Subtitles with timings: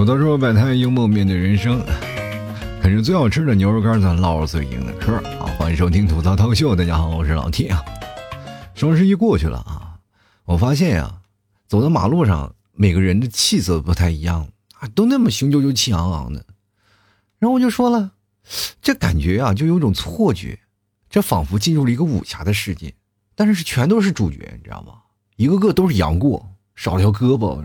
[0.00, 1.84] 吐槽说摆摊幽默面对人生，
[2.80, 5.44] 啃着最好吃的牛肉干，咱唠着最硬的嗑啊！
[5.58, 7.84] 欢迎收听吐槽涛秀，大家好，我是老 T 啊。
[8.74, 10.00] 双十一过去了啊，
[10.46, 11.20] 我发现呀，
[11.68, 14.48] 走在马路上，每个人的气色不太一样
[14.78, 16.46] 啊，都那么雄赳赳、气昂昂的。
[17.38, 18.12] 然后我就说了，
[18.80, 20.58] 这感觉啊，就有种错觉，
[21.10, 22.94] 这仿佛进入了一个武侠的世界，
[23.34, 24.94] 但是全都是主角，你知道吗？
[25.36, 27.62] 一个个都是杨过，少了条胳膊，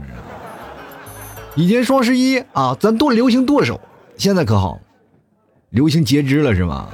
[1.55, 3.79] 以前双十一啊，咱都流行剁手，
[4.17, 4.79] 现在可好，
[5.69, 6.89] 流行截肢了是吗？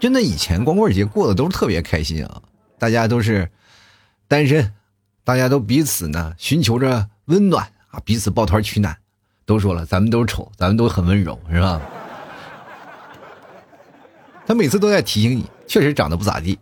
[0.00, 2.42] 真的，以前光棍节过得都是特别开心啊，
[2.76, 3.48] 大家都是
[4.26, 4.72] 单身，
[5.22, 8.96] 大家都彼此呢寻求着温暖啊，彼此抱团取暖。
[9.44, 11.80] 都说了，咱们都是丑，咱们都很温柔，是吧？
[14.44, 16.58] 他每次都在提醒你，确实长得不咋地。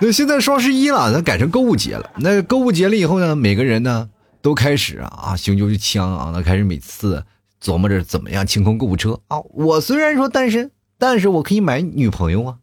[0.00, 2.10] 那现在双十一了，咱改成购物节了。
[2.16, 4.10] 那购物节了以后呢，每个人呢
[4.42, 7.24] 都开始啊啊，雄赳赳昂昂的，开始每次
[7.62, 9.38] 琢磨着怎么样清空购物车啊。
[9.52, 12.56] 我虽然说单身，但是我可以买女朋友啊，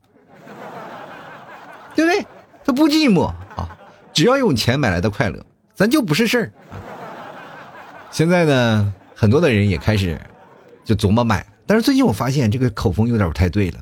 [1.96, 2.26] 对不对？
[2.66, 3.78] 他不寂寞啊，
[4.14, 6.54] 只要用钱买来的快乐，咱就不是事儿。
[8.12, 10.20] 现在呢，很多的人也开始
[10.84, 13.80] 就琢磨买，但是最近我发现这个口风有点不太对了，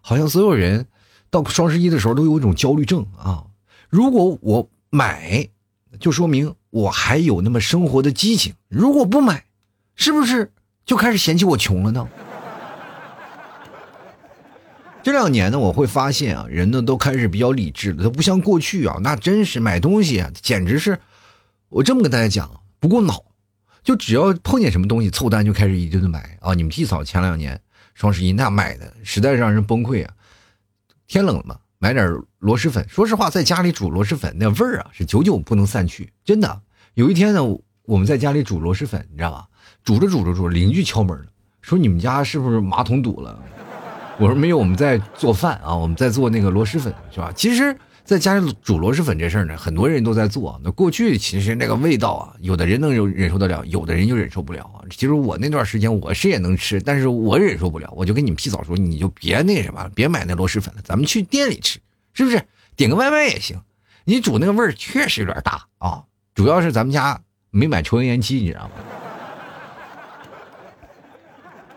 [0.00, 0.86] 好像所有人。
[1.34, 3.42] 到双十一的时候都有一种焦虑症啊！
[3.90, 5.48] 如果我买，
[5.98, 9.44] 就说明我还有那么生活的激情；如果不买，
[9.96, 10.52] 是不是
[10.86, 12.06] 就开始嫌弃我穷了呢？
[15.02, 21.00] 这两年呢，我会发现啊，人呢都开始比较理智了，都不像过去啊，那真是买东西啊，简直是
[21.68, 22.48] 我这么跟大家讲，
[22.78, 23.24] 不过脑，
[23.82, 26.54] 就只要碰见什么东西凑单就开始一顿的买啊！
[26.54, 27.60] 你们替嫂前两年
[27.92, 30.14] 双十一那买的实在让人崩溃啊！
[31.14, 32.84] 天冷了嘛，买点螺蛳粉。
[32.88, 36.12] 说实话，在家里煮螺蛳粉那味儿啊，是久久不能散去。
[36.24, 36.60] 真的，
[36.94, 37.40] 有一天呢，
[37.84, 39.46] 我们在家里煮螺蛳粉，你知道吧？
[39.84, 41.26] 煮着煮着煮着，邻居敲门了，
[41.60, 43.38] 说你们家是不是马桶堵了？
[44.18, 47.30] 我说没有，我们在做饭啊，我们在做那个螺蛳粉，是吧？
[47.32, 47.76] 其实。
[48.04, 50.60] 在家里煮螺蛳粉这事儿呢，很多人都在做。
[50.62, 54.84] 那过去其实那个味道啊，有的人能忍忍受得了，有的人就忍受不了啊。
[54.90, 57.90] 其实我那段时间我是也能吃，但是我忍受不了。
[57.96, 61.80] 我就跟你们屁嫂说，你就别那什么，别买那螺蛳粉了，咱们去店里吃，
[62.12, 62.44] 是不是？
[62.76, 63.58] 点个外卖也行。
[64.04, 66.04] 你煮那个味儿确实有点大啊，
[66.34, 67.18] 主要是咱们家
[67.50, 68.72] 没买抽油烟机，你知道吗？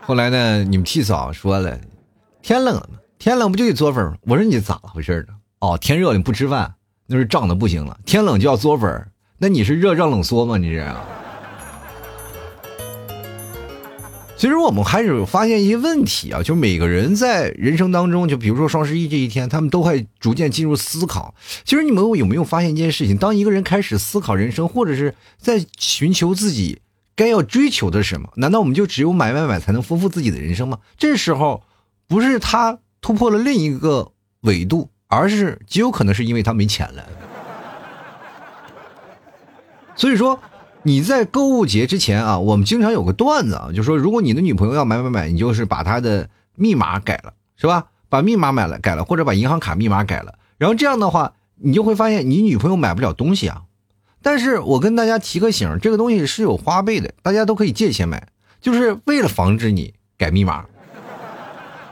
[0.04, 1.80] 后来呢，你们替嫂说了，
[2.42, 4.18] 天冷了，天冷不就得做粉吗？
[4.24, 5.37] 我说你咋回事呢？
[5.60, 6.76] 哦，天热你不吃饭，
[7.08, 8.00] 那是胀的不行了。
[8.06, 9.08] 天冷就要嘬粉
[9.40, 10.58] 那你是热胀冷缩吗？
[10.58, 10.96] 你这？
[14.38, 21.34] 其实我们还是发现一些问题啊，就每个人在人生当中，就比如说双十一这一天，他们都会逐渐进入思考。
[21.64, 23.18] 其实你们有没有发现一件事情？
[23.18, 26.82] 当一个人开始思考人生，或者是在寻求自己
[27.16, 28.30] 该要追求的什么？
[28.36, 30.78] 难道我们就只有买买买才能丰富自己的人生吗？
[31.00, 31.64] 这时候
[32.08, 34.92] 不是他突破了另一个维度。
[35.08, 37.06] 而是极有可能是因为他没钱了，
[39.96, 40.40] 所以说
[40.84, 47.86] 你在购物节之前啊，我们经常有个段子啊，就说如果你的女朋友要买买买，你就是把她的密码改了，是吧？
[48.10, 53.64] 把密码买了改了，或者把银行卡密码改了，然后这样的话，你就会发现你女朋友买不了东西啊。
[54.22, 58.28] 但是我跟大家提个醒，这个东西是有花呗的，大家都可以借钱买，
[58.62, 60.66] 就是为了防止你改密码。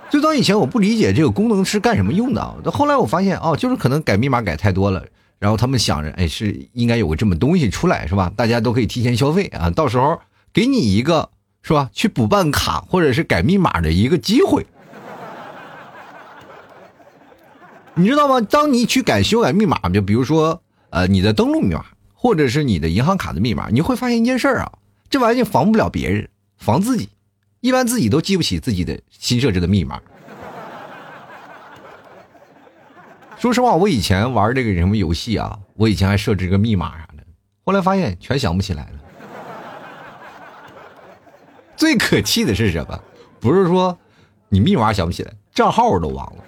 [0.09, 5.03] 最早以前我不理解这个功能是干什么用的，后来我发现哦，就是可能改密码改太多了，
[5.39, 8.31] 然后他们想着，哎，是应该有个这么东西出来是吧？
[8.35, 10.19] 大家都可以提前消费啊，到时候
[10.53, 11.29] 给你一个
[11.63, 11.89] 是吧？
[11.91, 14.65] 去补办卡或者是改密码的一个机会，
[17.95, 18.39] 你知道吗？
[18.41, 20.61] 当你去改修改密码，就比如说
[20.91, 21.83] 呃你的登录密码
[22.13, 24.71] 或者是你的银行卡的密码，你会发现一件事啊，
[25.09, 27.09] 这玩意防不了别人，防自己。
[27.65, 29.99] 一般自己都记不起自己的新设置的密码。
[33.39, 37.23] 说实话，我以前玩这个什么游戏啊，我以前还设置个密码啥的，
[37.65, 38.91] 后来发现全想不起来了。
[41.75, 43.01] 最可气的是什么？
[43.39, 43.97] 不是说
[44.47, 46.43] 你密码想不起来，账号我都忘了。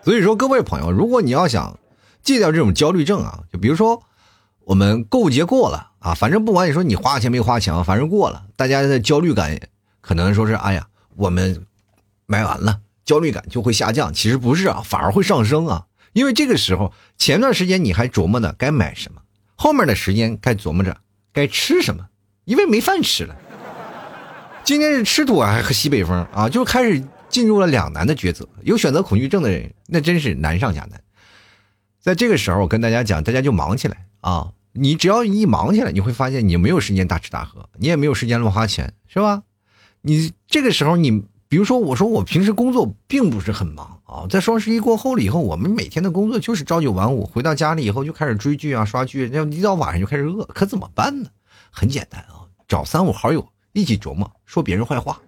[0.02, 1.78] 所以说，各位朋友，如果你要想
[2.22, 4.02] 戒掉这种焦虑症啊，就比如说
[4.70, 5.90] 我们购物节过了。
[5.98, 9.58] 啊，反正不管你说你花钱没花钱啊，反正过了，大家的焦虑感
[10.00, 10.86] 可能说是哎呀，
[11.16, 11.66] 我们
[12.26, 14.14] 买完了，焦虑感就会下降。
[14.14, 15.86] 其实不是啊，反而会上升啊。
[16.12, 19.20] 因为这个时候前段时间你还琢磨呢该买什么，
[19.56, 20.96] 后面的时间该琢磨着
[21.32, 22.06] 该吃什么，
[22.44, 23.36] 因为没饭吃了。
[24.62, 26.48] 今天是吃土还是西北风啊？
[26.48, 28.48] 就开始进入了两难的抉择。
[28.62, 31.02] 有选择恐惧症的人，那真是难上加难。
[32.00, 34.52] 在这个时候，我跟大家讲，大家就忙起来啊！
[34.72, 39.42] 你只要一忙起来，你会发现你没有时间大吃大喝，你也没有时间乱花钱，是吧？
[40.02, 51.28] 你这个时候，你比如说，我说我平时工作并不是很忙啊，在双十一过后了以后，我们每天的工作就是朝九晚五，回到家里以后就开始追剧啊、刷剧，那一到晚上就开始饿，可怎么办呢？
[51.70, 55.20] 很简单啊，找三五好友一起琢磨，说别人坏话，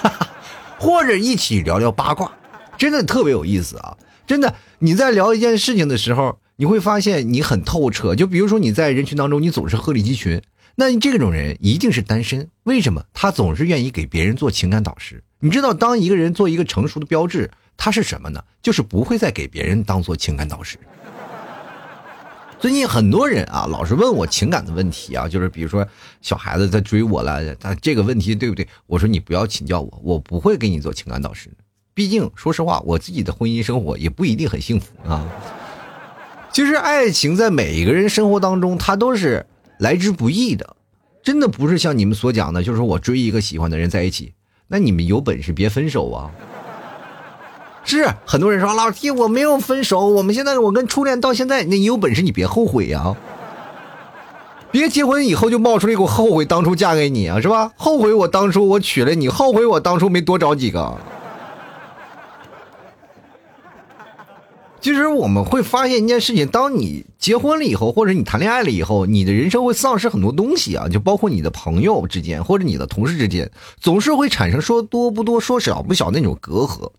[0.00, 0.30] 哈哈，
[0.78, 2.32] 或者一起聊聊八卦，
[2.78, 3.96] 真的特别有意思啊！
[4.26, 8.14] 真的，你在聊一件事情的时候，你会发现你很透彻。
[8.14, 10.40] 就比如说你在人群当中，你总是鹤立鸡群，
[10.76, 12.48] 那你这种人一定是单身。
[12.62, 13.02] 为什么？
[13.12, 15.24] 他总是愿意给别人做情感导师。
[15.40, 18.40] 你知道，当一个人做一个成熟的标志，他是什么呢？
[18.62, 20.78] 就是不会再给别人当做情感导师。
[22.60, 25.84] 最近很多人啊，老是问我情感的问题啊，就是比如说
[26.20, 28.64] 小孩子在追我了，他这个问题对不对？
[28.86, 31.50] 我说你不要请教我，我不会给你做情感导师。
[31.92, 35.26] 毕竟，说实话，我自己的婚姻生活也不一定很幸福啊。
[36.52, 39.46] 其实，爱情在每一个人生活当中，它都是
[39.78, 40.76] 来之不易的，
[41.22, 44.34] 真的不是像你们所讲的，就是我追一个喜欢的人在一起，
[44.68, 46.30] 那你们有本事别分手啊！
[47.84, 53.16] 是很多人说老弟我没有分手，我们现在我跟初恋到现在，那你有本事你别后悔呀！
[54.70, 57.72] 别结婚以后就冒出来一个后悔当初嫁给你啊，是吧？
[57.76, 60.98] 后悔我当初我娶了你，后悔我当初没多找几个。
[64.82, 73.48] 其实我们会发现一件事情：当你结婚了以后，或者你谈恋爱了以后，你的人生会丧失很多东西啊，就包括你的朋友之间，或者你的同事之间，
[73.80, 76.90] 总是会产生说多不多、说少不小那种隔阂。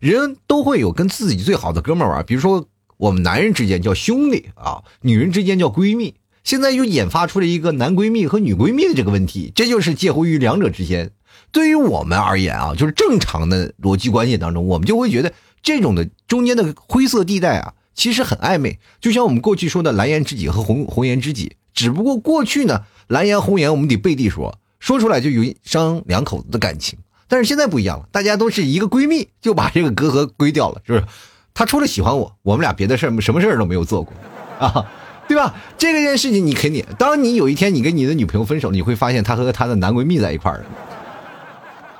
[0.00, 2.64] 人都会有跟自己最好的哥们儿玩，比如说
[2.96, 6.14] 我们男人之间叫兄弟啊，女人之间叫闺蜜。
[6.44, 11.10] 现在又引发出了一个男闺蜜和女闺蜜的这个问题，这就是介乎于两者之间。
[11.52, 15.30] 对于我们而言啊，就是正常的逻辑关系当中，我们就会觉得。
[15.62, 26.98] 这种的中间的灰色地带啊，其实很暧昧，就像我们过去说的蓝颜知己和红红颜知己，只不过过去呢，蓝颜红颜我们得背地说，说出来就有伤两口子的感情。
[27.26, 31.04] 但是现在不一样了，大家都是一个闺蜜，就把这个隔阂归掉了，是不是？
[31.52, 34.14] 她除了喜欢我，我们俩别的事儿什么事儿都没有做过，
[34.64, 34.86] 啊，
[35.26, 35.54] 对吧？
[35.76, 40.64] 这个件事情你肯定，当你有一天你跟你的女朋友分手，你会发现她和她的男闺蜜在一块儿了，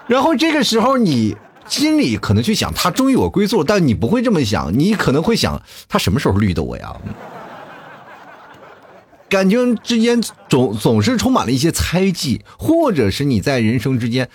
[0.07, 1.37] 然后这个时候你。
[1.69, 6.97] 心里可能去想他终于有归宿，但你不会这么想，你可能会想他什么时候绿的我呀？
[9.29, 14.27] 感情之间总总是充满了一些猜忌，或者是你在人生之间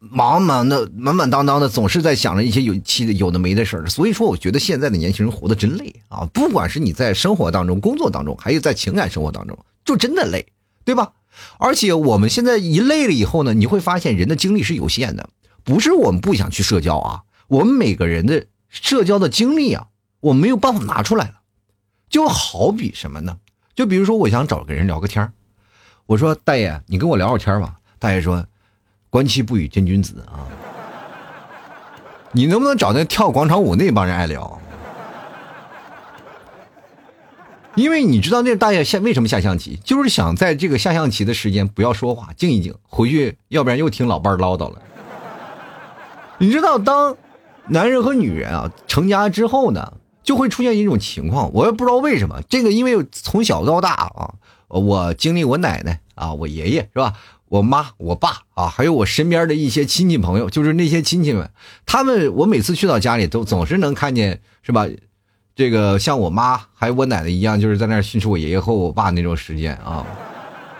[0.00, 3.88] 满满的满满当当的，总是在想着一些有气的有的没的事儿。
[3.88, 6.28] 所以说，我觉得现在的年轻人活得真累啊！
[6.32, 10.44] 不管是你在生活当中、工作当中，还有在情感生活当中，就真的累，
[10.84, 11.12] 对吧？
[11.58, 15.28] 而且我们现在一累了以后呢，你会发现人的精力是有限的。
[15.64, 19.86] 不是我们不想去社交啊，我们每个人的社交的经历啊，
[20.20, 21.34] 我没有办法拿出来了。
[22.08, 23.38] 就好比什么呢？
[23.74, 25.32] 就比如说，我想找个人聊个天
[26.06, 27.76] 我说大爷，你跟我聊会天吧。
[27.98, 28.44] 大爷说，
[29.10, 30.48] 观其不语真君子啊。
[32.32, 34.60] 你能不能找那跳广场舞那帮人爱聊？
[37.76, 44.82] 因为你知道那大爷下为什么下象棋，就是想在这个下象棋的时间不要说话，静一静，回去要不然又听老伴唠叨了。
[46.40, 47.14] 你知道，当
[47.68, 49.92] 男人和女人啊成家之后呢，
[50.22, 52.40] 就会出现一种情况，我也不知道为什么。
[52.48, 54.32] 这个因为从小到大啊，
[54.68, 57.12] 我经历我奶奶啊，我爷爷是吧，
[57.50, 61.50] 我妈、我爸啊，还有我身边的一些亲戚朋友，就是那些亲戚们，
[61.84, 64.86] 他们我每次去到家里，都总是能看见是吧？
[65.54, 70.06] 这个像我妈还有我奶奶一样，就是在那训斥我爷爷和我爸那种时间啊。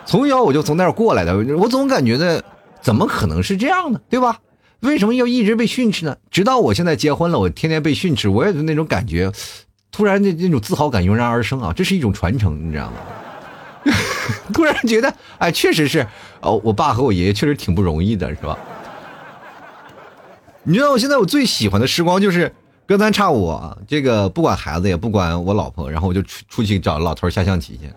[0.06, 2.42] 从小我就从那儿过来的，我总感觉的，
[2.80, 4.00] 怎么可能是这样呢？
[4.08, 4.38] 对吧？
[4.80, 6.16] 为什么要一直被训斥呢？
[6.30, 9.30] 直到我现在结婚了，我天天被训斥，我也是那种感觉，
[9.90, 11.72] 突然那那种自豪感油然而生啊！
[11.75, 12.96] 这是一种传承，你知道吗？
[14.52, 16.06] 突然觉得，哎，确实是，
[16.40, 18.58] 哦，我爸和我爷爷确实挺不容易的，是吧？
[20.62, 22.54] 你知道，我现在我最喜欢的时光就是
[22.87, 27.90] 隔三差五，这个不管孩子也不管我老婆，然后我就出出去找老头下象棋去，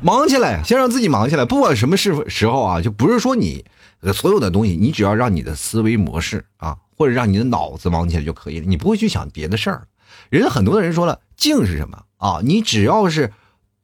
[0.00, 3.64] 忙起来，先让自己忙起来，不管什么时时候啊，就不是说你。
[4.12, 9.88] 所有的东西，你只要让你的思维模式啊，或者让你的脑子忙起来就可以了，你不会去想别的事儿。
[10.30, 12.40] 人很多的人说了，静是什么啊？
[12.42, 13.32] 你只要是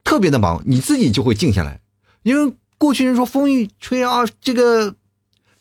[0.04, 1.80] 特别的忙，你自己就会静下来。
[2.22, 4.94] 因为过去人说风一吹啊，这个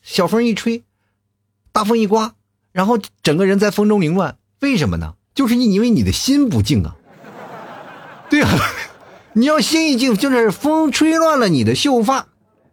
[0.01, 0.83] 小风一吹，
[1.71, 2.35] 大风一刮，
[2.71, 4.37] 然后整个人在风中凌乱。
[4.61, 5.15] 为什么呢？
[5.35, 6.95] 就是因为你的心不静啊。
[8.29, 8.49] 对啊，
[9.33, 12.27] 你要心一静，就是风吹乱了你的秀发，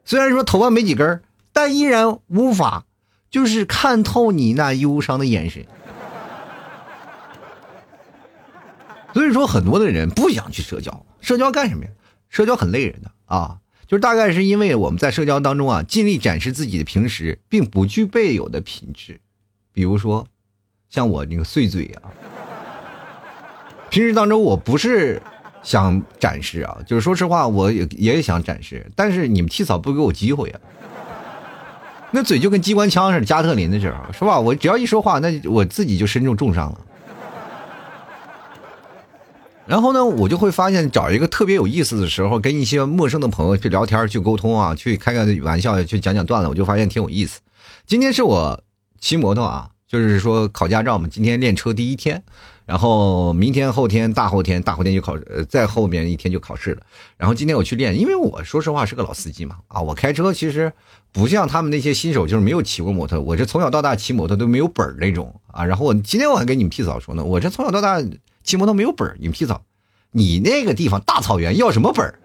[0.04, 1.22] 虽然说头发没几根儿。
[1.52, 2.84] 但依然无法，
[3.30, 5.66] 就是看透你那忧伤的眼神。
[9.12, 11.90] 所以说很多的人不想去社交，社交干什么呀？
[12.28, 19.20] 社交很累人的啊，就是大概是因为我们在社交当中啊，尽力展示自己的平时并不具备有的品质，
[19.72, 20.28] 比如说
[20.88, 22.14] 像我那个碎嘴啊，
[23.90, 25.20] 平时当中我不是
[25.64, 30.60] 想展示啊，就是说实话，我也也想展示，但是你们替嫂不给我机会啊。
[32.12, 34.38] 那嘴就跟机关枪似的，加特林的时候，是吧？
[34.38, 36.80] 我只要一说话，那我自己就身中重伤了。
[39.66, 47.38] 然后呢，我就会发现，找一个特别有意思的时候，跟一些陌生的朋友去聊天、去沟通啊，去开个玩笑、去讲讲段子，我就发现挺有意思。
[47.86, 48.60] 今天是我
[48.98, 52.20] 骑摩托啊，就是说考驾照嘛，今天练车第一天。
[52.70, 56.82] 然后明天、后天、大后天、大后天就考，呃，再后面一天就考试了。
[57.16, 60.72] 然后今天我去练，因为我说实话是个老司机嘛，啊，我开车其实
[61.10, 63.20] 不像他们那些新手，就是没有骑过摩托。
[63.20, 65.64] 我这从小到大骑摩托都没有本儿那种啊。
[65.64, 68.00] 然后我今天我还跟你们屁嫂说呢，我这从小到大
[68.44, 69.16] 骑摩托没有本儿。
[69.18, 69.62] 你们屁嫂，
[70.12, 72.20] 你那个地方大草原要什么本儿？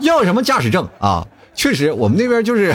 [0.00, 1.26] 要什么驾驶证啊？
[1.54, 2.74] 确实，我们那边就是。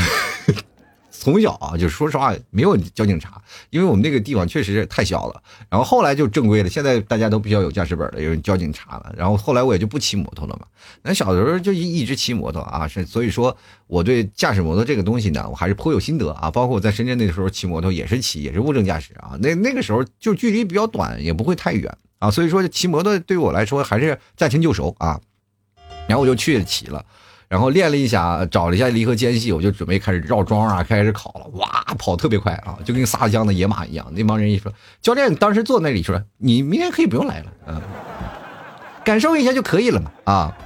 [1.28, 5.44] 从小啊，就说实话，没有交警查，因为我们那个地方确实太小了。
[5.70, 9.14] 然后后来就正规了，现在大家都比较有驾驶本了，有交警查了。
[9.18, 10.66] 然后后来我也就不骑摩托了嘛。
[11.02, 13.58] 那小的时候就一一直骑摩托啊，是所以说
[13.88, 16.50] 我对驾驶摩托这个东西呢，我还是颇有心得啊。
[16.50, 19.38] 包括我在深圳那时候骑摩托也是骑，也是无证驾驶啊。
[19.42, 22.32] 那那个时候就距离比较短，也不会太远啊。
[22.32, 25.20] 所以说骑摩托对我来说还是驾轻就熟啊。
[26.08, 27.06] 然后我就去骑了。
[27.50, 31.48] 然后练了一下，找了一下离合间隙，我就准备开始绕桩啊，开始考了。
[31.54, 34.06] 哇，跑特别快啊，就跟撒了缰的野马一样。
[34.14, 37.82] 那帮人一说，教练当时坐那里说：“你明天可以不用来了，嗯，
[39.06, 40.58] 感受一下就可以了嘛。”啊，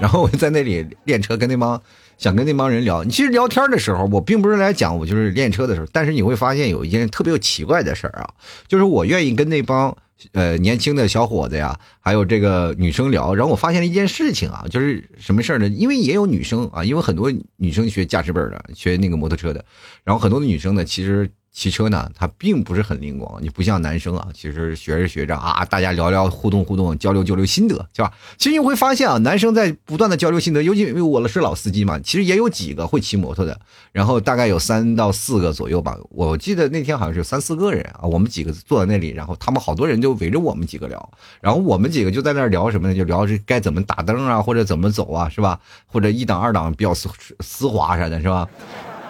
[0.00, 1.82] 然后我就在那里练车，跟那帮
[2.18, 3.02] 想跟那帮人聊。
[3.02, 8.30] 你其实聊天的时候，我并不是来讲我就是练车的时候，但是你会发现有一件特别奇怪的事儿啊，
[8.68, 9.96] 就是我愿意跟那帮。
[10.32, 15.68] 呃，年轻的小伙子呀，还有这个女生聊，然后我发现了一件事情啊，就是什么事儿呢？
[15.68, 19.64] 因为也有女生啊，因为很多女生学驾驶本的，学那个摩托车的，
[20.04, 21.30] 然后很多的女生呢，其实。
[21.52, 28.12] 骑车呢，它并不是很灵光，你不像男生啊，其实学着学着啊，大家聊聊互动互动，交流交流心得，是吧？
[28.38, 35.98] 其实你会发现啊，男生在不断的交流心得，尤其因为我是老司机嘛，其实也有几个会骑摩托的，然后大概有三到四个左右吧。
[36.10, 42.94] 我记得那天好像是三四个人啊，我们几个坐在那里，然后他们好多人就围着我们几个聊，然后我们几个就在那聊什么呢？
[42.94, 45.58] 就聊是该怎么打灯啊，或者怎么走啊，是吧？
[45.86, 47.08] 或者一档二档比较丝
[47.40, 48.48] 丝滑啥的，是吧？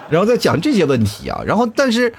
[0.08, 2.12] 然后再讲这些问题啊，然后但是。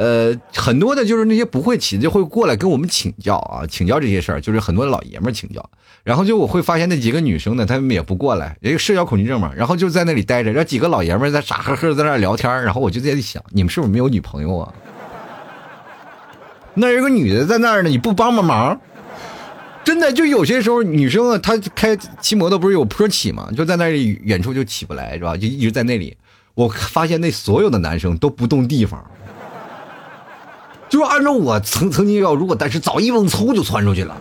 [0.00, 5.70] 呃，很多的就是那些不会骑的就会过来跟我们请教啊，请教这些事儿，就是很多老爷们儿请教。
[6.02, 9.52] 然后就我会发现那几个女生呢，她们也不过来，因为社交恐惧症嘛。
[9.54, 14.72] 然后就在那里待着，让几个老爷们儿在傻呵呵在那聊天然后我就在想，你们是不是没有女朋友啊？
[16.72, 18.80] 那有个女的在那儿呢，你不帮帮忙？
[19.84, 25.36] 真的，就有些时候女生啊，她开骑摩托不是有坡起嘛，就在那里远处就起不来是吧？
[25.36, 26.16] 就一直在那里。
[26.54, 29.04] 我发现那所有的男生都不动地方。
[30.90, 34.20] 就是按照我曾曾经要，如果但是早一蹦粗就窜出去了，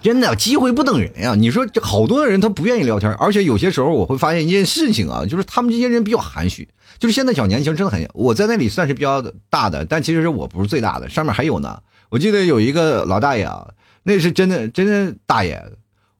[0.00, 1.34] 真的机会不等人呀！
[1.34, 6.68] 你说这好多的人他不愿意聊天，而且有些时候我会发现一件事情啊，就是他们这些人比较含蓄。
[6.98, 11.80] 就是现在小年轻真的很，我在那里算是比较大的，但其实我不是最大的，上面还有呢。
[12.10, 13.68] 我记得有一个老大爷啊，
[14.02, 15.62] 那是真的真的大爷，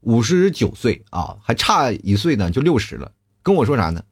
[0.00, 3.10] 五十九岁啊，还差一岁呢就六十了，
[3.42, 4.02] 跟我说啥呢？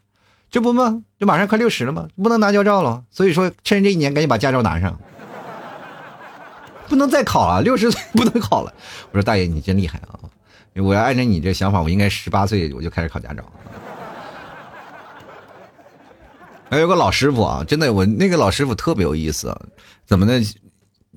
[0.56, 1.02] 这不吗？
[1.18, 2.08] 这马上快六十了吗？
[2.16, 4.98] 不能拿驾照了，所以说趁这一年赶紧把驾照拿上，
[6.88, 7.60] 不能再考了。
[7.60, 8.72] 六十岁 不能考了。
[9.12, 10.16] 我说大爷你真厉害啊！
[10.76, 13.44] 我要按照你这想法，我应该十八岁我就开始考驾照。
[16.70, 19.54] 还有个老师傅啊，真的，我那个老师傅特别有意思，
[20.06, 20.42] 怎么呢？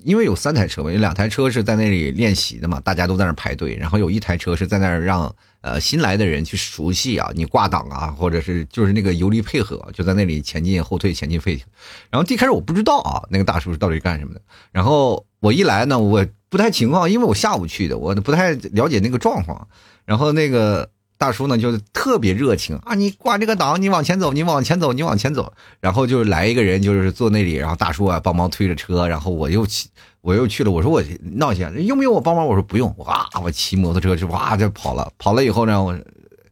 [0.04, 5.34] 因为有三台车嘛，有两台车是在那里练习的嘛，大家都在那排队，然后有一台车是在那让。
[5.62, 11.62] 呃，新来的人去熟悉啊，你挂档啊，或者是就是那个油离配合，就在那里前进后退，前进废停。
[12.08, 14.40] 然后一开始我不知道啊，那个大叔是到底干什么的。
[14.72, 19.68] 然后我一来呢，我不太情况，因为我下午去的，我不太了解那个状况。
[20.06, 20.88] 然后那个
[21.20, 25.52] 大叔呢，就特别热情啊，你挂这个档，你往前走，你往前走，你往前走。
[25.78, 29.90] 然后就来一个人，就是坐那里，然后大叔啊帮忙推着车，然后我又骑。
[30.22, 32.46] 我又去了，我说我闹去，用不用我帮忙？
[32.46, 35.94] 我说不用，哇，我骑摩托车就哇就跑了，跑了以后呢，我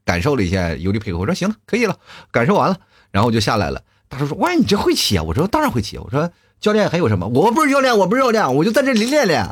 [0.04, 1.96] 感受了一下油离配合，我说行了，可以了，
[2.30, 2.76] 感受完了，
[3.10, 3.80] 然后我就下来了。
[4.10, 5.22] 大叔说，哇，你这会骑啊？
[5.22, 5.96] 我说当然会骑。
[5.96, 7.26] 我说教练还有什么？
[7.28, 9.46] 我不是教练，我不是教练，我就在这里练练。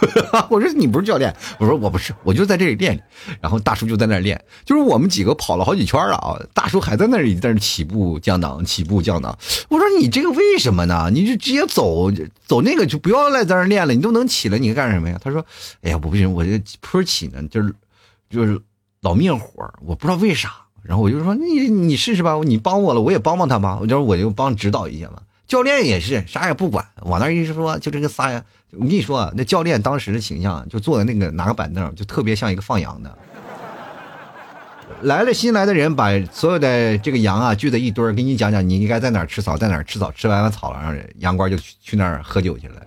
[0.50, 3.02] 我说你不是教练，我说我不是，我就在这里练。
[3.40, 9.36] 然后大叔就在那练，就是我们几个跑了好几圈了啊，大叔还在那里在那起步降档，起步降档。
[9.68, 11.10] 我说你这个为什么呢？
[11.12, 12.10] 你就直接走
[12.46, 15.18] 走那个就不要来在那练了，你都能起了，你干什么呀？
[15.22, 15.44] 他说，
[15.82, 17.74] 哎呀，我不行，我这坡起呢，就是
[18.28, 18.60] 就是
[19.00, 20.52] 老灭火，我不知道为啥。
[20.82, 25.22] 然后我就说你你试试吧，你帮我了，我也帮帮他吧，我就我就帮指导一下嘛。
[25.48, 28.44] 教练也是啥也不管，往那一说，就这个仨呀。
[28.72, 33.18] 我跟你说，那教练当时的形象，就坐在那个拿个板凳，就特别像一个放羊的。
[35.02, 42.82] 来了新来的人，把所有的这个羊啊聚在一堆儿，给你讲讲你应该在哪儿吃草，在哪儿吃草，吃完了草了，让羊倌就去去那儿喝酒去了。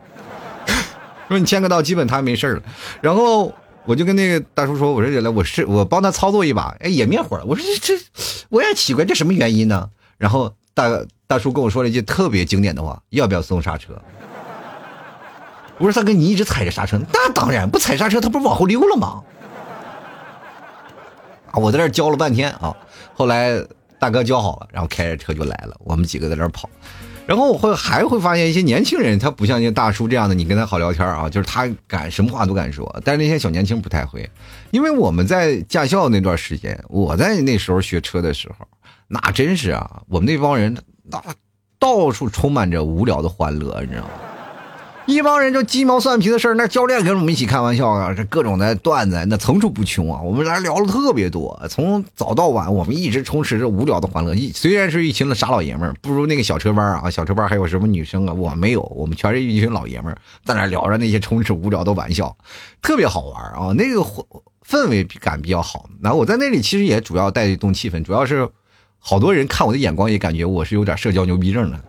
[1.30, 2.64] 说你签个到，基本他没事了。
[3.02, 3.54] 然后
[3.86, 7.46] 我就跟那个大叔说：“我说来，我是我帮他操作一把，哎，也灭火了。
[7.46, 8.04] 我说这这，
[8.50, 10.90] 我也奇怪，这什么原因呢？”然后大
[11.28, 13.94] 大叔跟我说了一句特别经典的话：“要不要松刹车？”
[15.80, 19.24] 我说：“三哥，你一直踩着刹车，那当然不踩刹车，他不是往后溜了吗？”
[21.52, 22.76] 啊，我在这教了半天啊，
[23.14, 23.60] 后来
[23.98, 26.70] 大哥教好了，然后开着车就来了，我们几个在这跑。
[27.26, 33.02] 然后我会还会发现一些年轻人，他不像那大叔这样的，你跟他好聊天啊，就是他敢什么话都敢说。
[33.06, 34.30] 但是那些小年轻不太会，
[34.72, 38.68] 因为我们在驾校那段时间，我在那时候学车的时候。
[39.08, 41.20] 那真是啊，我们那帮人那
[41.80, 44.10] 到处充满着无聊的欢乐，你知道吗？
[45.10, 50.22] 一帮人就鸡毛蒜皮的事儿，那教练跟我们一起开玩笑啊，这各种的段子那层出不穷啊。
[50.22, 54.36] 我们俩聊了特别多，从早到晚，我们一直充斥着无聊的欢乐。
[54.36, 62.38] 一虽然是一群的傻老爷们儿，不如那个小车班啊，小车班还有什么女生啊，我没有，我们全是一群老爷们儿在那聊着那些充斥无聊的玩笑，
[62.80, 63.74] 特别好玩啊。
[63.76, 64.02] 那个
[64.68, 65.90] 氛围感比较好。
[66.04, 68.48] 然后我在那里其实也主要带动气氛，主要是。
[69.02, 71.80] 好多人看我的眼光也感觉我是有点社交牛逼症的。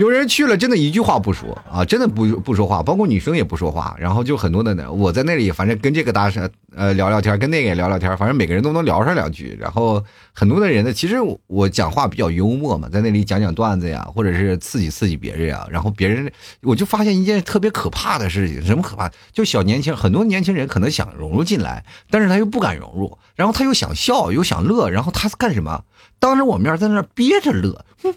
[0.00, 3.94] 有人去了，真的一句话不说啊，真的不不说话，包括女生也不说话。
[3.98, 9.54] 然后就很多的呢，我在那里，反正跟这个搭讪，呃，聊聊天，跟那个也聊聊天，反正每个人都能聊上两句。
[9.60, 10.02] 然后
[10.32, 11.16] 很多的人呢，其实
[11.48, 15.68] 我讲话比较幽默嘛，在那里讲讲段子呀，或者是刺激刺激别人呀。
[15.70, 19.10] 然后别人，我就发现一件特别可怕的事情，什么可怕？
[19.34, 25.84] 就小年轻，很多年轻人可能想融入进来，但是他又不敢融入，然后他又想笑，又想乐，然后他干什么？
[26.18, 27.82] 当着我面在那憋着乐，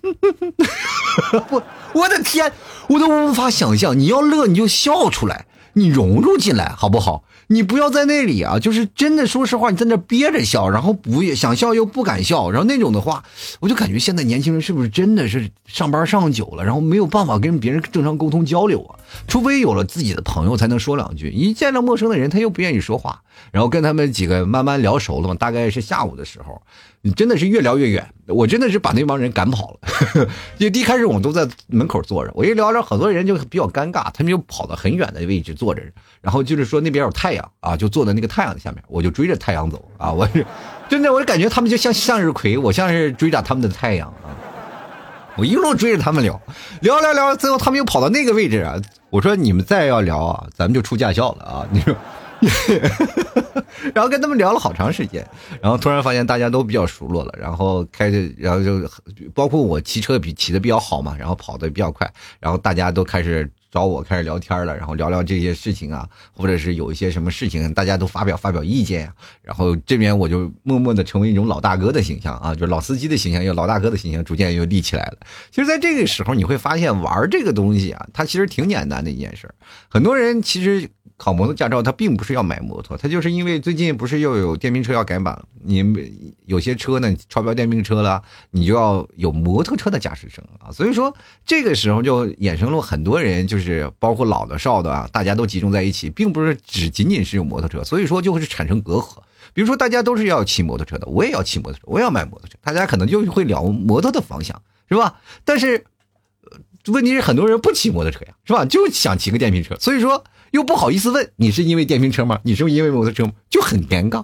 [1.50, 2.52] 我我的天，
[2.88, 3.98] 我都无法想象。
[3.98, 7.24] 你要乐你就笑出来，你融入进来好不好？
[7.48, 13.24] 你不要在那里啊，就是真的，说实话，你在那憋着笑，然后不想笑又不敢笑，然后那种的话，
[13.60, 18.96] 我就感觉现在年轻人是不是真的是上班上久了，然后没有办法跟别人正常沟通交流啊？
[19.28, 26.62] 除非有了自己的朋友才能说两句，一见到陌生的人他又不愿意说话，然后跟他们几个慢慢聊熟了嘛，大概是下午的时候。
[27.06, 30.30] 你真的是越聊越远，我真的是把那帮人赶跑了。
[30.58, 35.82] 就一开始我们都在门口坐着，我一聊着，很多人就比较尴尬，他们就跑到很远的位置坐着，
[36.22, 40.14] 然后就是说那边有太阳啊，就坐在那个太阳的下面，我就追着太阳走啊。
[40.14, 40.46] 我是
[40.88, 44.32] 真的，我就感觉他们就像向日葵，我像是追着他们的太阳啊。
[45.36, 46.42] 我一路追着他们聊，
[46.80, 48.80] 聊聊聊，最后他们又跑到那个位置啊。
[49.10, 51.68] 我说你们再要聊啊，咱们就出驾校了啊。
[51.70, 51.94] 你说。
[53.94, 55.26] 然后跟他们聊了好长时间，
[55.62, 58.90] 然后突然发现大家都比较熟络了，然后开始，然后就
[59.34, 75.18] 包括我骑车比骑的比较好嘛，然后跑的比较快，然后大家都开始找我开始聊天了，然后聊聊这些事情啊，或者是有一些什么事情，大家都发表发表意见，然后这边我就默默的成为一种老大哥的形象啊，就老司机的形象，又老大哥的形象逐渐又立起来了。
[75.52, 79.54] 其实，在这个时候你会发现玩这个东西啊，它其实挺简单的一件事
[79.90, 80.90] 很多人其实。
[81.24, 85.82] 考摩托驾照，他并不是要买摩托，他就是因为最近不是又有电瓶车要改版，你
[86.46, 90.70] 有些车呢超标电瓶车了，你就要有摩托车的驾驶证啊。
[90.70, 99.20] 所以说这个时候就衍生了很多人，就是包括老的少的啊，大家都集中在一起，并不是只仅仅是有摩托车，所以说就会产生隔阂。
[99.54, 105.22] 比如说大家都是要骑摩托车的，我也要骑摩托车，我也要买摩托车，大家可能就会聊摩托的方向，是吧？
[105.46, 105.86] 但是
[106.92, 108.66] 问题是很多人不骑摩托车呀，是吧？
[108.66, 110.24] 就想骑个电瓶车，所以说。
[110.54, 112.40] 又不好意思问你是因为电瓶车吗？
[112.44, 113.28] 你是不是因为摩托车？
[113.50, 114.24] 就很尴尬。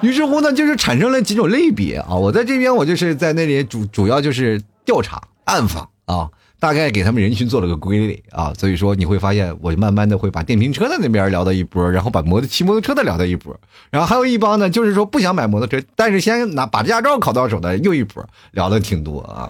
[0.00, 2.16] 于是乎呢，就是产生了几种类别啊。
[2.16, 6.28] 我在这边，我就是在那里主主要就是调查暗访啊，
[6.58, 8.52] 大概给他们人群做了个归类啊。
[8.58, 13.56] 所以说你会发现，我慢慢的会把电瓶车的那边聊到一波，然后把摩托骑摩托车的聊到一波，
[13.92, 19.48] 然后还有一帮呢，就是说不想买摩托车，但是先拿把驾照考到手的又一波，聊的挺多啊。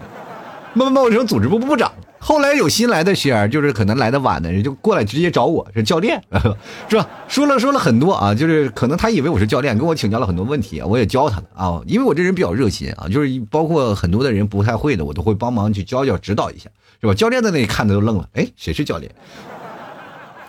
[0.75, 1.91] 慢慢我成组织部部长。
[2.23, 6.23] 后来有新来的学员，就是可能来的晚的人，就过来直接找我是教练，
[6.87, 7.05] 是吧？
[7.27, 11.81] 说了说了很多啊，就是可能他以为我是教练，跟我请教了很多问题，我也教他了啊。
[11.85, 16.69] 因为我这人比较热心啊，就是包括很多的人不太会的，我都会帮忙去教教指导一下，
[17.01, 17.13] 是吧？
[17.13, 19.11] 教练在那里看的都愣了，哎，谁是教练？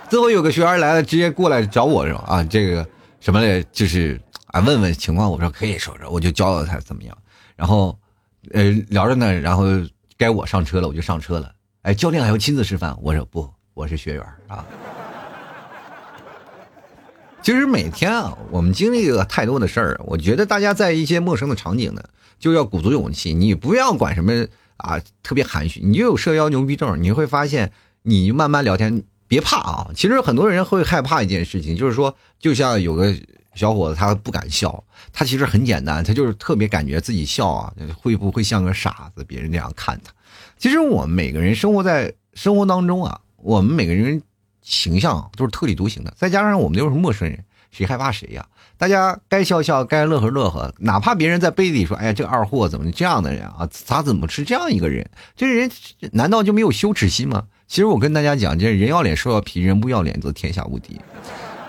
[0.08, 2.86] 最后有个学员来了，直接过来找我是吧啊，这个
[3.18, 5.28] 什么嘞，就是啊问问情况。
[5.28, 7.18] 我说可以说说，我就教教他怎么样。
[7.56, 7.98] 然后，
[8.52, 9.64] 呃，聊着呢，然后
[10.16, 11.50] 该我上车了，我就上车了。
[11.84, 12.96] 哎，教练还要亲自示范。
[13.02, 14.64] 我说不，我是学员啊。
[17.42, 20.00] 其实每天啊，我们经历了太多的事儿。
[20.06, 22.02] 我觉得大家在一些陌生的场景呢，
[22.38, 23.34] 就要鼓足勇气。
[23.34, 24.46] 你不要管什么
[24.78, 27.02] 啊，特别含蓄，你就有社交牛逼症。
[27.02, 27.70] 你会发现，
[28.00, 29.90] 你慢慢聊天，别怕啊。
[29.94, 33.14] 其实很多人会害怕一件事情，就是说，就像有个
[33.54, 40.13] 小伙子，他不敢笑，他其实很简单，他就是特别感觉自己笑啊，会不会像个傻子，别人那样看他。
[40.64, 44.22] 其实我们每个人生活在生活当中啊，我们每个人。
[44.62, 48.46] 形象都是特立独行的，再加上我们又是陌生人，谁害怕谁呀？
[48.78, 53.68] 大家该笑笑，该乐呵乐呵，哪怕别人在背地里说：“哎呀，这个二货怎么这样的人啊？
[53.70, 55.06] 咋怎么是这样一个人？
[55.36, 55.70] 这人
[56.12, 60.98] 难道就没有羞耻心吗？”其实我跟大家讲，这人要脸说要皮，人不要脸则天下无敌。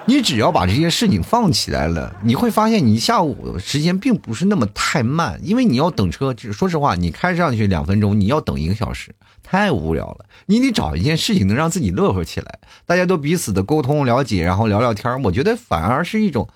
[0.08, 6.34] 你只要把这些事情放起来了，你会发现你下午时间并不是那么太慢，因为你要等车。
[6.54, 9.16] 说实话，你开上去两分钟，你要等一个小时。
[9.42, 16.48] 太无聊了，你得找一件事情能让自己乐呵起来，大家都彼此的沟通了解，然后聊聊天我觉得反而是一种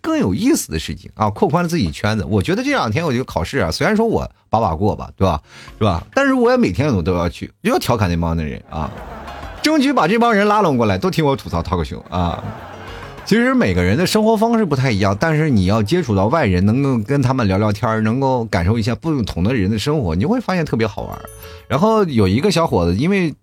[0.00, 2.24] 更有意思的事情啊，扩宽了自己圈子。
[2.24, 5.42] 我觉得这两天我就考试啊，虽然说我把把过吧，对吧？
[5.78, 6.06] 是吧？
[6.14, 8.90] 但是我也每天我都要去，就要调侃那帮的人啊，
[9.62, 12.42] 争取把这帮人拉拢过来，都听我吐槽涛哥兄啊。
[13.24, 21.18] 其实每个人的生活方式不太一样，但是你要接触到外人，能够跟他们聊聊天能够感受一下不同的人的生活，你会发现特别好玩。
[21.68, 23.34] 然后有一个小伙子，因为。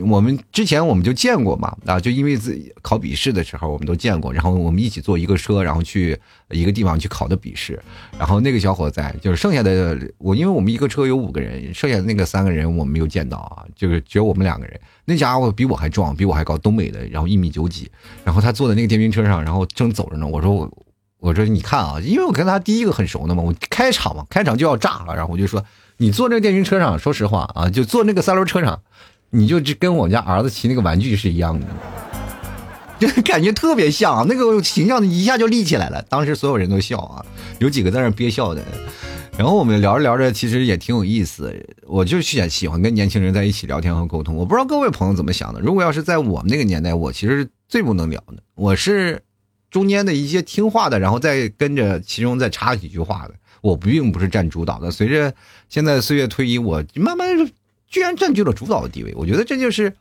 [0.00, 6.18] 我们之前我们就见过嘛，啊，就因为自己考笔试的时候我们都见过，然后我们一起坐一个车，然后去
[6.50, 7.78] 一个地方去考的笔试，
[8.18, 14.80] 然后那个小伙在，就是剩下的我，因为我们一个车有五个人，剩下的那个三个人我没有见到啊，就是只有我们两个人。
[15.04, 17.90] 那家伙比我还壮，比我还高，东北的，然后一米九几，
[18.24, 20.26] 然后他坐在那个电瓶车上，然后正走着呢。
[20.26, 20.70] 我说我
[21.18, 25.62] 我说你看啊，因为我跟他第一个很熟的嘛，我开场嘛，开场就要炸了，然后我就说
[25.98, 28.80] 你坐那个电瓶车上，说实话啊，就坐那个三轮车上。
[29.34, 31.66] 你就这跟我家儿子骑那个玩具是一样的，
[33.00, 36.02] 就感觉特别像，那个形象一下就立起来了。
[36.02, 37.24] 当时所有人都笑啊，
[37.58, 38.62] 有几个在那憋笑的。
[39.38, 41.50] 然后我们聊着聊着，其实也挺有意思。
[41.86, 44.36] 我就喜喜欢跟年轻人在一起聊天和沟通。
[44.36, 45.60] 我不知道各位朋友怎么想的。
[45.60, 49.22] 如果要是在我们那个年代，我其实最不能聊的，我是
[49.70, 53.34] 中间的一些听话的，然后再跟着其中再插几句话的。
[53.62, 54.90] 我并不是占主导的。
[54.90, 55.32] 随着
[55.70, 57.26] 现在岁月推移，我慢慢。
[57.92, 59.94] 居然占据了主导的地位，我觉得这就是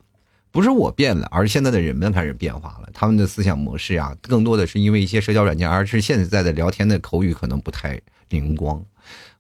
[0.50, 2.90] 不是我变了，而是现在的人们开始变化了。
[2.94, 8.00] 他们的思想模式啊，更多的是因为一些社交软件，而是现在的聊天的口语可能不太
[8.30, 8.82] 灵光。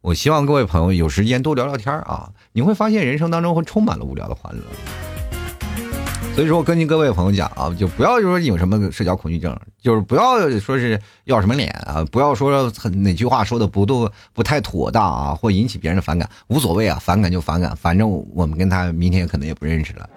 [0.01, 5.10] 我希望各位朋友有时间多聊聊天啊，你会发现人生当中会充满了无聊的欢乐。
[6.33, 20.09] 所以说，我跟各位朋友讲啊，就不要说有什么社交恐惧症，就是不要说是要什么脸啊，不要说很哪句话说的不都不太妥当啊，或引起别人的反感，无所谓啊，反感就反感，反正我们跟他明天可能也不认识了。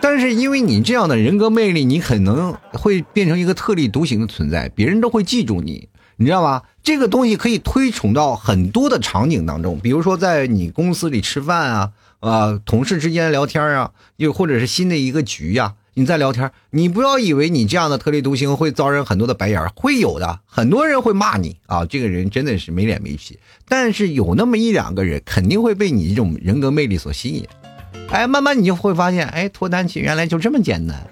[0.00, 6.62] 但是因为你这样的人格魅力，你可能会变成一个特立独行的存在，别人都会记住你，你知道吗？
[6.84, 11.90] 这个东西可以推崇到很多的场景当中，比如说在你公司里吃饭啊。
[12.24, 23.38] 啊，同事之间聊天啊，又或者是新的一个局呀，你在聊天，你不要以为你这样的特立独行会遭人很多的白眼会有的，很多人会骂你啊，这个人真的是没脸没皮。
[23.68, 27.46] 但是有那么一两个人肯定会被你这种人格魅力所吸引，
[28.10, 31.06] 哎，慢慢你就会发现，哎，脱单期原来就这么简单。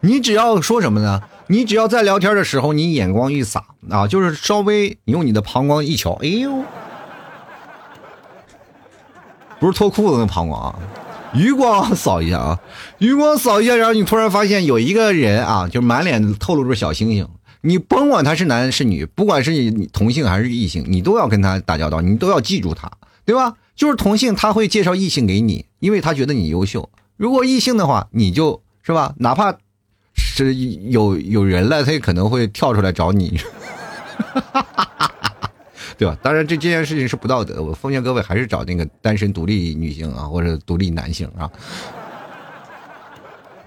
[0.00, 1.20] 你只要说什么呢？
[1.48, 6.64] 你只要在聊天的时候，你眼光一撒啊，就是稍微你用你的膀胱一瞧，哎呦。
[9.64, 10.78] 不是脱裤子那膀胱啊，
[11.32, 12.60] 余光扫一下啊，
[12.98, 17.26] 余光扫一下，然后你突然发现有一个人啊，就满脸透露着小星星。
[17.62, 22.92] 你甭管他是男是女，不管是你同性还是异性，你都要跟他打交道，你都要记住他，
[23.24, 23.54] 对吧？
[23.74, 26.90] 就是同性他会介绍异性给你，因为他觉得你优秀。
[27.16, 29.56] 如果异性的话，你就是吧，哪怕
[30.14, 33.40] 是有有人了，他也可能会跳出来找你。
[34.18, 34.90] 哈哈哈
[35.96, 36.16] 对吧？
[36.22, 37.62] 当然，这这件事情是不道德。
[37.62, 41.50] 我奉劝各位，还是找那个单身独立女性啊，或者独立男性啊。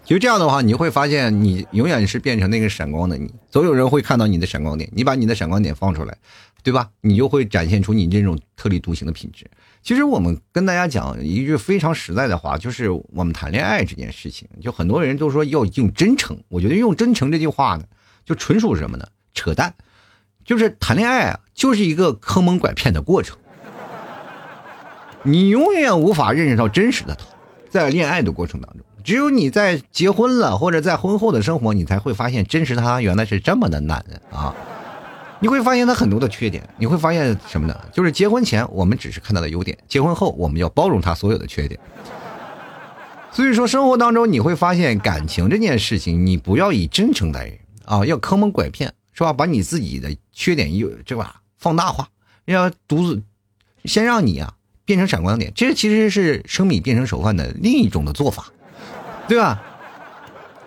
[0.04, 4.90] 其实这样的话，你会发现，你永远是变成那个闪光的你，总有人会看到你的闪光点。
[4.94, 6.18] 你把你的闪光点放出来，
[6.64, 6.90] 对吧？
[7.02, 9.46] 你就会展现出你这种特立独行的品质。
[9.84, 16.42] 其实我们跟大家讲一句非常实在的话，就是我们谈恋爱这件事情，就很多人都说要用真诚。
[16.48, 17.84] 我觉得用真诚这句话呢，
[18.26, 19.06] 就纯属什么呢？
[19.34, 19.74] 扯淡。
[20.48, 23.38] 就是谈恋爱啊，就是一个坑蒙拐骗的过程。
[25.24, 27.26] 你永远无法认识到真实的他，
[27.70, 34.56] 在恋爱的过程当中，只有你在结婚了或者在婚后的生活，你才会发现真实他原来是这么的男人啊！
[35.42, 37.78] 你会发现他很多的缺点，你会发现什么呢？
[37.92, 41.78] 就是结婚前我们只是看到了优点，结婚后我们要包容他所有的缺点。
[43.32, 49.34] 所以说，生活当中你会发现感情这件事情，你不要以真诚待人啊，要坑蒙拐骗，是吧？
[49.34, 52.08] 把你自己的缺点又这吧放大化，
[52.46, 53.24] 要独自
[53.86, 54.54] 先让你啊
[54.86, 58.52] 变成闪光点，这其实是生米变成熟饭的另一种的做法，
[59.28, 59.64] 对吧？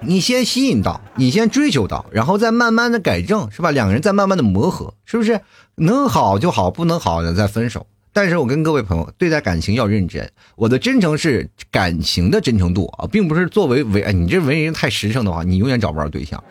[0.01, 3.71] 你先吸引到，你先追求到，然后再慢慢的改正，是吧？
[3.71, 5.41] 两个人再慢慢的磨合，是不是？
[5.77, 7.87] 能好就好，不能好的再分手。
[8.13, 16.43] 但是我跟各位朋友对待感情要认真，我的真诚是感情的真诚度啊，并不是作为为你这为人太实诚的话，你永远找不着对象。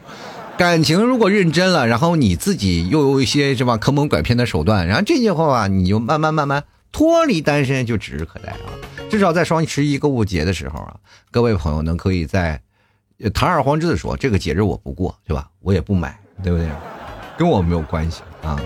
[0.60, 8.67] 感情如果认真了，然后你自己又有一些什么坑蒙拐骗的手段，然后这些话你就慢慢慢慢脱离单身就指日可待啊。
[9.10, 10.98] 至少在双十一购物节的时候啊，
[11.32, 12.62] 各位朋友能可以在
[13.34, 15.50] 堂而皇之的说这个节日我不过，对吧？
[15.62, 16.67] 我也不买，对不对？
[17.38, 18.60] 跟我没有关系啊。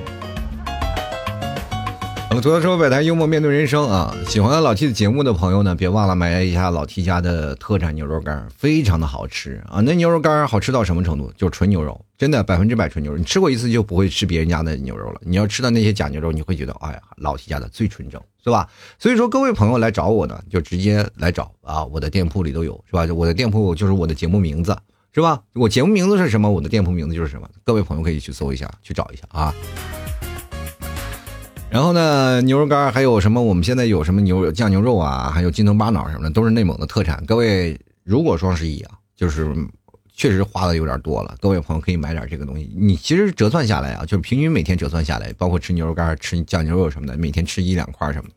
[2.42, 4.14] 吐槽说百态，幽默面对人生啊！
[4.28, 9.80] 喜欢老 T 的节目的朋友呢，别忘了买一下老 T 家的特产牛肉干，非常的好吃啊！
[9.80, 11.32] 那牛肉干好吃到什么程度？
[11.38, 13.18] 就是纯牛肉，真的百分之百纯牛肉。
[13.18, 15.22] 你吃过一次就不会吃别人家的牛肉了。
[15.24, 18.68] 你要吃到那些假牛肉，你会觉得，哎呀，老 T 家的最纯正，是吧？
[19.00, 21.86] 所以说，各位朋友来找我呢，就直接来找啊！
[21.86, 23.06] 我的店铺里都有，是吧？
[23.14, 24.78] 我的店铺就是我的节目名字，
[25.14, 25.40] 是吧？
[25.54, 26.52] 我节目名字是什么？
[26.52, 27.48] 我的店铺名字就是什么？
[27.64, 29.54] 各位朋友可以去搜一下，去找一下啊！
[31.74, 33.42] 然后呢，牛肉干还有什么？
[33.42, 37.26] 我们现在有什么牛酱牛肉啊，还有金头巴脑什么的，都是内蒙的特产。
[37.26, 39.52] 各位，如果双十一啊，就是
[40.16, 42.72] 确实花的有点多了，各位朋友可以买点这个东西。
[42.78, 48.36] 你其实折算下来啊，就是平均每天折算下来，包括吃牛肉干、吃酱牛肉什么的，每天吃一两块什么的，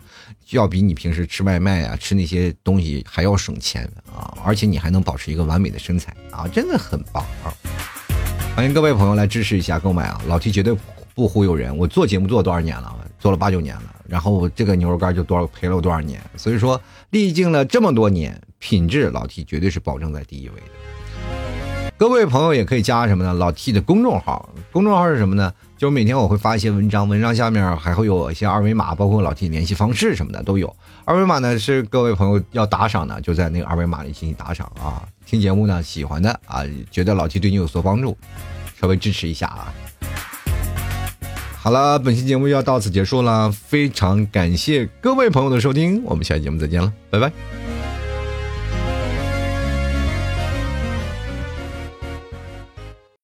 [0.53, 7.53] 要比你平时吃外卖啊、吃那些东西还要省钱啊，而且你还能保持一个完美的身材啊，真的很棒啊！
[8.57, 10.81] 欢迎各位朋友来支持一下购买啊，老 T 绝对不
[11.17, 11.77] 不忽悠人。
[11.77, 12.95] 我做节目做了多少年了？
[13.19, 21.91] 做了八九年了，然后这个牛肉干就多少赔了我多少年，所以说历经了这么多年，品质老 T 绝对是保证在第一位的。
[21.97, 23.33] 各位朋友也可以加什么呢？
[23.33, 25.53] 老 T 的公众号，公众号是什么呢？
[25.79, 30.77] 就是每天我会发一些文章，文章下面还会有一些二维码，包括老 T 联系方式什么的都有。
[31.07, 35.03] 二维码呢是各位朋友要打赏的，就在那个二维码里进行打赏啊。
[35.25, 38.17] 听节目呢喜欢的啊，觉得老 T 对你有所帮助，
[38.79, 39.73] 稍微支持一下啊。
[41.67, 47.66] 好了，本期节目要到此结束了，非常感谢各位朋友的收听，我们下期节目再见了，拜拜。